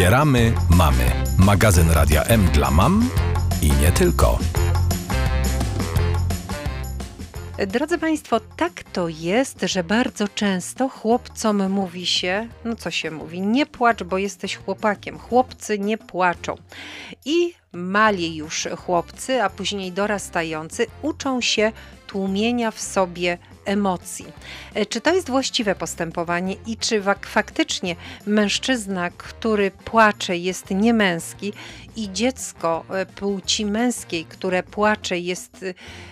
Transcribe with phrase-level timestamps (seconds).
[0.00, 1.04] Wspieramy mamy.
[1.38, 3.10] Magazyn Radia M dla mam
[3.62, 4.38] i nie tylko.
[7.66, 13.40] Drodzy Państwo, tak to jest, że bardzo często chłopcom mówi się, no co się mówi,
[13.40, 15.18] nie płacz, bo jesteś chłopakiem.
[15.18, 16.54] Chłopcy nie płaczą.
[17.24, 21.72] I mali już chłopcy, a później dorastający uczą się
[22.06, 24.26] tłumienia w sobie emocji.
[24.74, 27.96] E, czy to jest właściwe postępowanie i czy faktycznie
[28.26, 31.52] mężczyzna, który płacze, jest niemęski
[31.96, 35.64] i dziecko e, płci męskiej, które płacze, jest,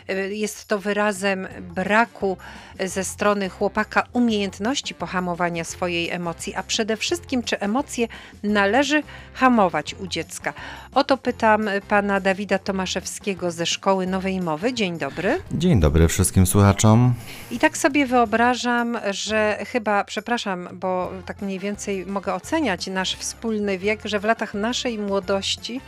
[0.08, 2.36] e, jest to wyrazem braku
[2.84, 8.08] ze strony chłopaka umiejętności pohamowania swojej emocji, a przede wszystkim, czy emocje
[8.42, 9.02] należy
[9.34, 10.52] hamować u dziecka?
[10.94, 14.74] O to pytam pana Dawida Tomaszewskiego ze Szkoły Nowej Mowy.
[14.74, 15.40] Dzień dobry.
[15.52, 17.14] Dzień dobry wszystkim słuchaczom.
[17.50, 23.78] I tak sobie wyobrażam, że chyba, przepraszam, bo tak mniej więcej mogę oceniać nasz wspólny
[23.78, 25.80] wiek, że w latach naszej młodości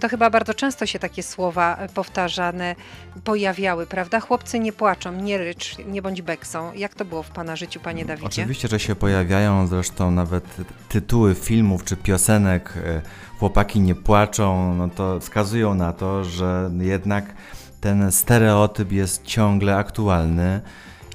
[0.00, 2.76] to chyba bardzo często się takie słowa powtarzane
[3.24, 4.20] pojawiały, prawda?
[4.20, 6.72] Chłopcy nie płaczą, nie rycz, nie bądź beksą.
[6.72, 8.26] Jak to było w Pana życiu, Panie Dawidzie?
[8.26, 10.44] Oczywiście, że się pojawiają, zresztą nawet
[10.88, 13.02] tytuły filmów czy piosenek e,
[13.38, 17.34] Chłopaki nie płaczą, no to wskazują na to, że jednak
[17.80, 20.60] ten stereotyp jest ciągle aktualny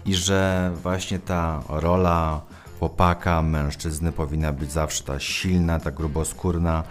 [0.06, 2.42] i że właśnie ta rola
[2.80, 6.84] chłopaka, mężczyzny powinna być zawsze ta silna, ta gruboskórna.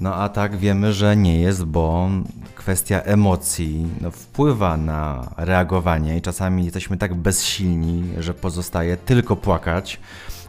[0.00, 2.08] No a tak wiemy, że nie jest, bo
[2.54, 10.00] kwestia emocji no, wpływa na reagowanie i czasami jesteśmy tak bezsilni, że pozostaje tylko płakać,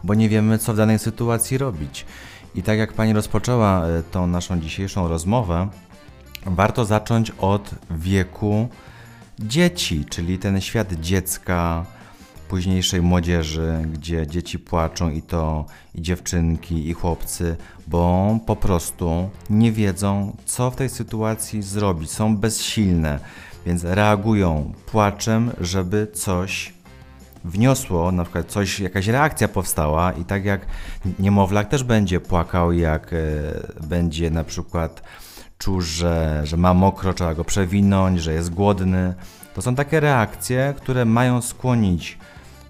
[0.04, 2.06] bo nie wiemy, co w danej sytuacji robić.
[2.54, 5.68] I tak jak pani rozpoczęła e, tą naszą dzisiejszą rozmowę,
[6.46, 8.68] warto zacząć od wieku
[9.38, 11.86] dzieci, czyli ten świat dziecka,
[12.48, 19.72] późniejszej młodzieży, gdzie dzieci płaczą i to i dziewczynki, i chłopcy, bo po prostu nie
[19.72, 23.18] wiedzą, co w tej sytuacji zrobić, są bezsilne,
[23.66, 26.74] więc reagują płaczem, żeby coś
[27.44, 30.66] wniosło, na przykład coś, jakaś reakcja powstała i tak jak
[31.18, 33.16] niemowlak też będzie płakał, jak e,
[33.86, 35.02] będzie na przykład
[35.58, 39.14] czuł, że, że ma mokro, trzeba go przewinąć, że jest głodny.
[39.54, 42.18] To są takie reakcje, które mają skłonić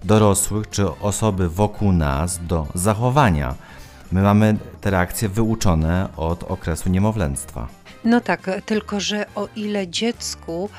[0.03, 3.55] dorosłych czy osoby wokół nas do zachowania.
[4.11, 7.67] My mamy te reakcje wyuczone od okresu niemowlęctwa.
[8.03, 10.69] No tak, tylko że o ile dziecku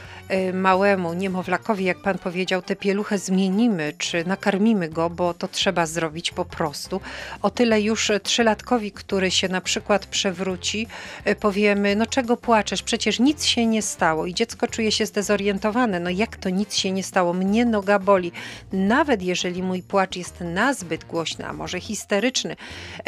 [0.52, 6.30] małemu niemowlakowi, jak pan powiedział, tę pieluchę zmienimy, czy nakarmimy go, bo to trzeba zrobić
[6.30, 7.00] po prostu,
[7.42, 10.86] o tyle już trzylatkowi, który się na przykład przewróci,
[11.28, 16.00] y, powiemy, no czego płaczesz, przecież nic się nie stało i dziecko czuje się zdezorientowane,
[16.00, 18.32] no jak to nic się nie stało, mnie noga boli.
[18.72, 22.56] Nawet jeżeli mój płacz jest nazbyt głośny, a może histeryczny,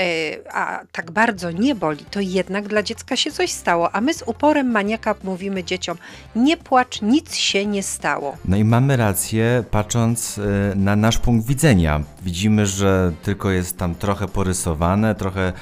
[0.01, 4.15] y, a tak bardzo nie boli, to jednak dla dziecka się coś stało, a my
[4.15, 5.99] z uporem maniaka mówimy dzieciom:
[6.37, 8.37] nie płacz, nic się nie stało.
[8.45, 10.43] No i mamy rację, patrząc y,
[10.77, 12.01] na nasz punkt widzenia.
[12.23, 15.53] Widzimy, że tylko jest tam trochę porysowane, trochę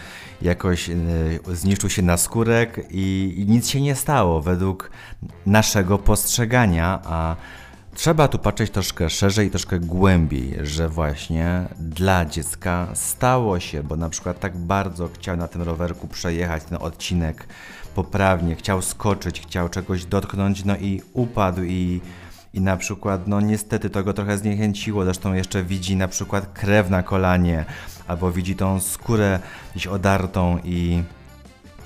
[0.42, 0.94] jakoś y,
[1.52, 4.90] zniszczył się naskórek i, i nic się nie stało według
[5.46, 7.36] naszego postrzegania, a
[7.96, 14.08] Trzeba tu patrzeć troszkę szerzej, troszkę głębiej, że właśnie dla dziecka stało się, bo na
[14.08, 17.46] przykład tak bardzo chciał na tym rowerku przejechać ten odcinek
[17.94, 22.00] poprawnie, chciał skoczyć, chciał czegoś dotknąć, no i upadł i,
[22.54, 26.90] i na przykład, no niestety to go trochę zniechęciło, zresztą jeszcze widzi na przykład krew
[26.90, 27.64] na kolanie,
[28.06, 29.40] albo widzi tą skórę
[29.74, 31.02] gdzieś odartą i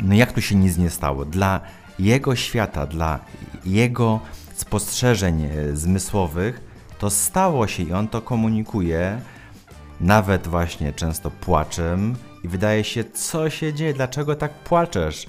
[0.01, 1.25] no jak tu się nic nie stało?
[1.25, 1.61] Dla
[1.99, 3.19] jego świata, dla
[3.65, 4.21] jego
[4.61, 6.61] spostrzeżeń e, zmysłowych,
[6.99, 9.21] to stało się i on to komunikuje,
[10.01, 15.27] nawet właśnie często płaczem i wydaje się, co się dzieje, dlaczego tak płaczesz?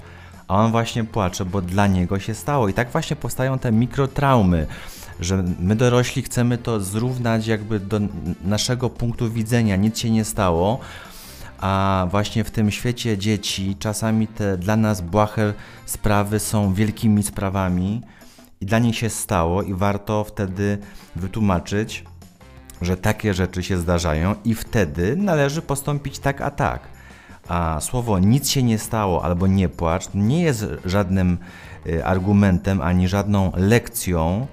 [0.48, 2.68] A on właśnie płacze, bo dla niego się stało.
[2.68, 4.66] I tak właśnie powstają te mikrotraumy,
[5.20, 8.00] że my dorośli chcemy to zrównać jakby do
[8.44, 10.78] naszego punktu widzenia, nic się nie stało,
[11.60, 15.54] a właśnie w tym świecie dzieci czasami te dla nas błahe
[15.86, 18.00] sprawy są wielkimi sprawami
[18.62, 20.78] i dla nich się stało i warto wtedy
[21.16, 22.04] wytłumaczyć,
[22.82, 26.82] że takie rzeczy się zdarzają i wtedy należy postąpić tak a tak.
[27.48, 31.38] A słowo nic się nie stało albo nie płacz nie jest żadnym
[31.86, 34.46] y, argumentem ani żadną lekcją,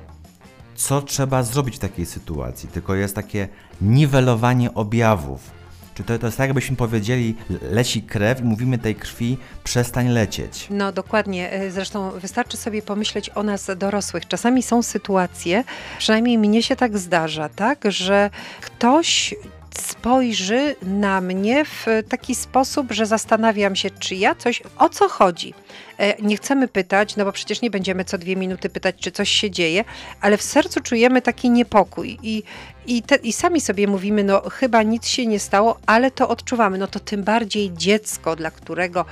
[0.75, 3.47] co trzeba zrobić w takiej sytuacji, tylko jest takie
[3.81, 5.58] niwelowanie objawów.
[5.99, 7.35] Czy to, to jest tak, jakbyśmy powiedzieli,
[7.71, 10.67] leci krew i mówimy tej krwi, przestań lecieć.
[10.69, 11.51] No dokładnie.
[11.51, 14.27] E, zresztą wystarczy sobie pomyśleć o nas dorosłych.
[14.27, 15.63] Czasami są sytuacje,
[15.97, 18.29] przynajmniej mnie się tak zdarza, tak, że
[18.61, 19.35] ktoś
[19.79, 25.53] spojrzy na mnie w taki sposób, że zastanawiam się, czy ja coś, o co chodzi.
[25.99, 29.29] E, nie chcemy pytać, no bo przecież nie będziemy co dwie minuty pytać, czy coś
[29.29, 29.83] się dzieje,
[30.21, 32.43] ale w sercu czujemy taki niepokój i,
[32.87, 36.77] i, te, i sami sobie mówimy, no chyba nic się nie stało, ale to odczuwamy.
[36.77, 39.05] No to tym bardziej dziecko, dla którego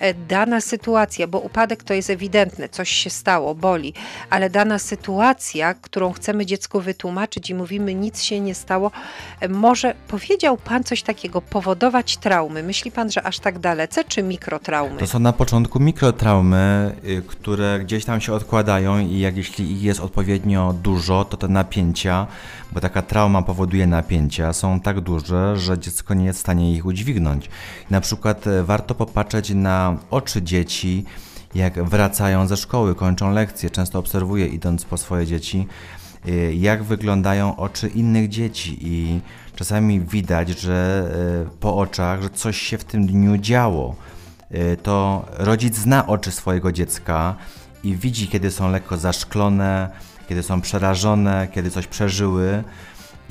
[0.00, 3.94] e, dana sytuacja, bo upadek to jest ewidentne, coś się stało, boli,
[4.30, 8.90] ale dana sytuacja, którą chcemy dziecku wytłumaczyć i mówimy, nic się nie stało,
[9.40, 12.62] e, może powiedział Pan coś takiego, powodować traumy.
[12.62, 14.98] Myśli Pan, że aż tak dalece, czy mikrotraumy?
[14.98, 19.82] To są na początku mikrotraumy, y, które gdzieś tam się odkładają i jak jeśli ich
[19.82, 22.26] jest odpowiednio dużo, to te napięcia,
[22.72, 26.86] bo taka trauma powoduje napięcia, są tak duże, że dziecko nie jest w stanie ich
[26.86, 27.50] udźwignąć.
[27.90, 31.04] Na przykład e, warto popatrzeć na oczy dzieci,
[31.54, 33.70] jak wracają ze szkoły, kończą lekcje.
[33.70, 35.66] Często obserwuję, idąc po swoje dzieci,
[36.26, 39.20] e, jak wyglądają oczy innych dzieci i
[39.56, 41.08] czasami widać, że
[41.46, 43.96] e, po oczach, że coś się w tym dniu działo.
[44.82, 47.34] To rodzic zna oczy swojego dziecka
[47.84, 49.90] i widzi, kiedy są lekko zaszklone,
[50.28, 52.64] kiedy są przerażone, kiedy coś przeżyły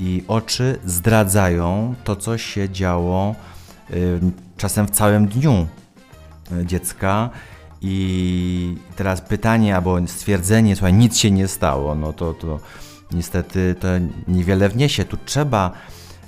[0.00, 3.34] i oczy zdradzają to, co się działo
[3.90, 4.20] y,
[4.56, 5.66] czasem w całym dniu
[6.52, 7.30] y, dziecka.
[7.86, 12.60] I teraz pytanie albo stwierdzenie, słuchaj, nic się nie stało, no to, to
[13.12, 13.88] niestety to
[14.28, 15.04] niewiele wniesie.
[15.04, 15.72] Tu trzeba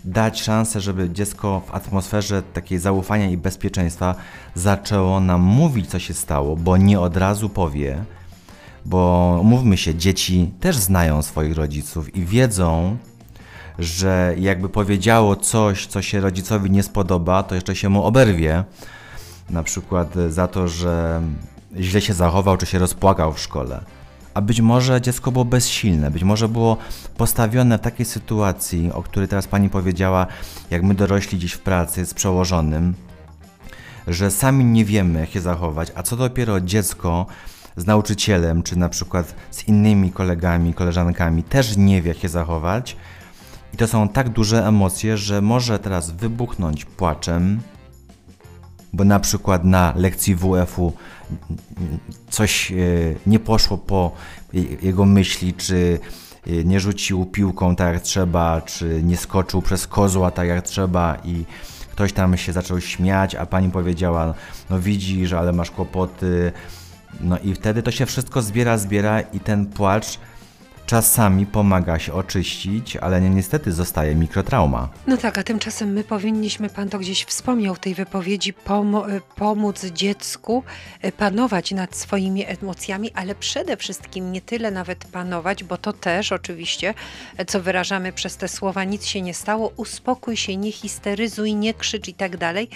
[0.07, 4.15] dać szansę, żeby dziecko w atmosferze takiej zaufania i bezpieczeństwa
[4.55, 8.05] zaczęło nam mówić, co się stało, bo nie od razu powie,
[8.85, 12.97] bo mówmy się, dzieci też znają swoich rodziców i wiedzą,
[13.79, 18.65] że jakby powiedziało coś, co się rodzicowi nie spodoba, to jeszcze się mu oberwie.
[19.51, 21.23] Na przykład za to, że
[21.77, 23.81] źle się zachował, czy się rozpłakał w szkole.
[24.37, 26.77] A być może dziecko było bezsilne, być może było
[27.17, 30.27] postawione w takiej sytuacji, o której teraz pani powiedziała,
[30.71, 32.95] jak my dorośli dziś w pracy z przełożonym,
[34.07, 37.27] że sami nie wiemy, jak się zachować, a co dopiero dziecko
[37.77, 42.97] z nauczycielem, czy na przykład z innymi kolegami, koleżankami też nie wie, jak się zachować.
[43.75, 47.61] I to są tak duże emocje, że może teraz wybuchnąć płaczem,
[48.97, 50.93] bo na przykład na lekcji WF-u
[52.31, 52.75] coś e,
[53.27, 54.13] nie poszło po
[54.83, 55.99] jego myśli, czy
[56.47, 61.17] e, nie rzucił piłką tak jak trzeba, czy nie skoczył przez kozła tak jak trzeba
[61.25, 61.45] i
[61.93, 64.35] ktoś tam się zaczął śmiać, a pani powiedziała,
[64.71, 66.53] no widzisz, ale masz kłopoty,
[67.21, 70.19] no i wtedy to się wszystko zbiera, zbiera i ten płacz
[70.87, 74.89] czasami pomaga się oczyścić, ale niestety zostaje mikrotrauma.
[75.07, 79.85] No tak, a tymczasem my powinniśmy, pan to gdzieś wspomniał w tej wypowiedzi, e, pomóc
[79.85, 80.63] dziecku
[81.03, 86.33] e, panować nad swoimi emocjami, ale przede wszystkim nie tyle nawet panować, bo to też
[86.33, 86.95] oczywiście,
[87.37, 91.75] e, co wyrażamy przez te słowa, nic się nie stało, uspokój się, nie histeryzuj, nie
[91.75, 92.69] krzycz i tak dalej,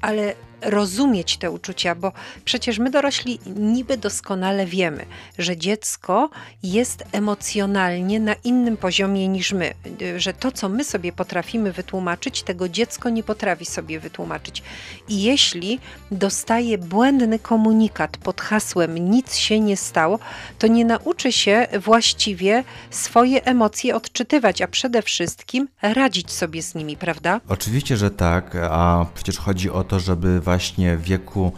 [0.00, 2.12] ale rozumieć te uczucia, bo
[2.44, 5.06] przecież my dorośli niby doskonale wiemy,
[5.38, 6.30] że dziecko
[6.62, 9.74] jest emocjonalnie na innym poziomie niż my,
[10.16, 14.62] że to, co my sobie potrafimy wytłumaczyć, tego dziecko nie potrafi sobie wytłumaczyć.
[15.08, 15.80] I jeśli
[16.10, 20.18] dostaje błędny komunikat pod hasłem nic się nie stało,
[20.58, 26.96] to nie nauczy się właściwie swoje emocje odczytywać, a przede wszystkim radzić sobie z nimi,
[26.96, 27.40] prawda?
[27.48, 31.52] Oczywiście, że tak, a przecież chodzi o to, żeby właśnie w wieku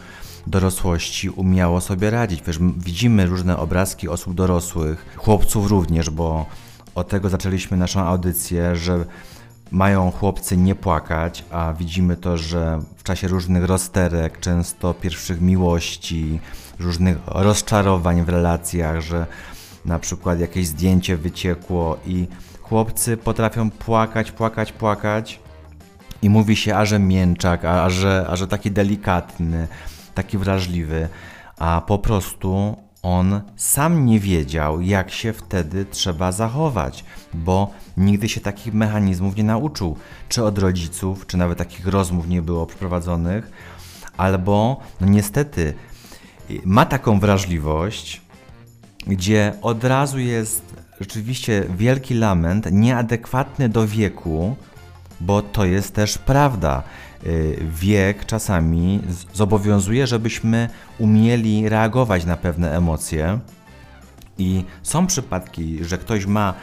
[0.46, 2.42] dorosłości umiało sobie radzić.
[2.46, 6.46] Wiesz, widzimy różne obrazki osób dorosłych, chłopców również, bo
[6.94, 9.04] od tego zaczęliśmy naszą audycję, że
[9.70, 16.40] mają chłopcy nie płakać, a widzimy to, że w czasie różnych rozterek, często pierwszych miłości,
[16.80, 19.26] różnych rozczarowań w relacjach, że
[19.84, 22.26] na przykład jakieś zdjęcie wyciekło i
[22.62, 25.40] chłopcy potrafią płakać, płakać, płakać,
[26.24, 29.68] i mówi się, a że mięczak, a, a, że, a że taki delikatny,
[30.14, 31.08] taki wrażliwy,
[31.58, 37.04] a po prostu on sam nie wiedział, jak się wtedy trzeba zachować,
[37.34, 39.96] bo nigdy się takich mechanizmów nie nauczył,
[40.28, 43.50] czy od rodziców, czy nawet takich rozmów nie było przeprowadzonych,
[44.16, 45.74] albo no niestety
[46.64, 48.22] ma taką wrażliwość,
[49.06, 50.62] gdzie od razu jest
[51.00, 54.56] rzeczywiście wielki lament, nieadekwatny do wieku,
[55.26, 56.82] bo to jest też prawda.
[57.26, 59.00] Y, wiek czasami
[59.34, 63.38] zobowiązuje, żebyśmy umieli reagować na pewne emocje.
[64.38, 66.54] I są przypadki, że ktoś ma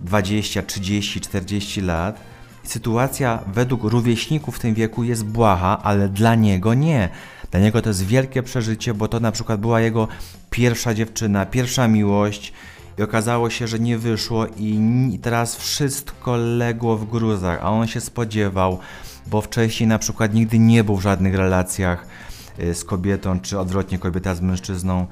[0.00, 2.20] 20, 30, 40 lat
[2.64, 7.08] sytuacja według rówieśników w tym wieku jest błaha, ale dla niego nie.
[7.50, 10.08] Dla niego to jest wielkie przeżycie, bo to na przykład była jego
[10.50, 12.52] pierwsza dziewczyna, pierwsza miłość
[12.98, 18.00] i okazało się, że nie wyszło i teraz wszystko legło w gruzach, a on się
[18.00, 18.78] spodziewał,
[19.26, 22.06] bo wcześniej na przykład nigdy nie był w żadnych relacjach
[22.58, 25.06] y, z kobietą, czy odwrotnie kobieta z mężczyzną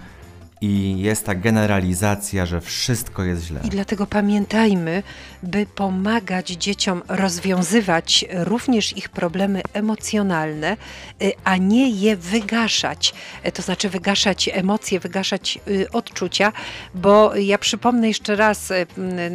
[0.63, 3.61] i jest ta generalizacja, że wszystko jest źle.
[3.65, 5.03] I dlatego pamiętajmy,
[5.43, 10.77] by pomagać dzieciom rozwiązywać również ich problemy emocjonalne,
[11.23, 13.15] y, a nie je wygaszać.
[13.47, 16.53] Y, to znaczy wygaszać emocje, wygaszać y, odczucia,
[16.95, 18.73] bo ja przypomnę jeszcze raz,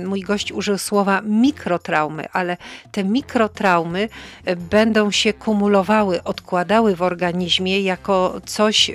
[0.05, 2.57] mój gość użył słowa mikrotraumy, ale
[2.91, 4.09] te mikrotraumy
[4.57, 8.91] będą się kumulowały, odkładały w organizmie jako coś,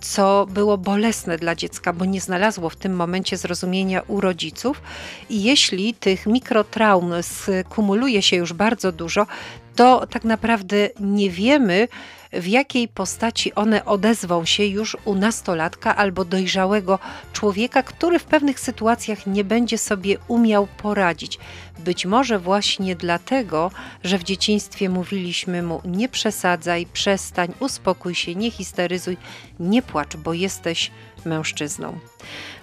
[0.00, 4.82] co było bolesne dla dla dziecka, bo nie znalazło w tym momencie zrozumienia u rodziców.
[5.30, 9.26] I jeśli tych mikrotraum skumuluje się już bardzo dużo,
[9.76, 11.88] to tak naprawdę nie wiemy,
[12.32, 16.98] w jakiej postaci one odezwą się już u nastolatka albo dojrzałego
[17.32, 21.38] człowieka, który w pewnych sytuacjach nie będzie sobie umiał poradzić.
[21.78, 23.70] Być może właśnie dlatego,
[24.04, 29.16] że w dzieciństwie mówiliśmy mu: nie przesadzaj, przestań, uspokój się, nie histeryzuj,
[29.60, 30.90] nie płacz, bo jesteś
[31.24, 31.98] mężczyzną.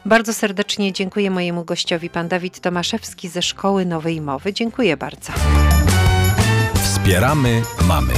[0.06, 4.54] Bardzo serdecznie dziękuję mojemu gościowi, pan Dawid Tomaszewski ze Szkoły Nowej Mowy.
[4.54, 5.34] Dziękuję bardzo.
[6.84, 8.14] Wspieramy mamy.